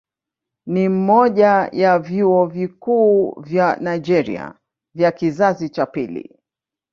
Ni 0.65 0.89
mmoja 0.89 1.69
ya 1.71 1.99
vyuo 1.99 2.45
vikuu 2.45 3.41
vya 3.41 3.75
Nigeria 3.81 4.55
vya 4.95 5.11
kizazi 5.11 5.69
cha 5.69 5.85
pili. 5.85 6.39